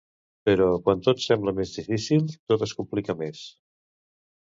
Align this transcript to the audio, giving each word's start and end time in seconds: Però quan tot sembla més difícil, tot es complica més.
Però 0.49 0.69
quan 0.87 1.03
tot 1.09 1.21
sembla 1.27 1.55
més 1.61 1.75
difícil, 1.81 2.27
tot 2.53 2.67
es 2.71 2.77
complica 2.83 3.19
més. 3.25 3.47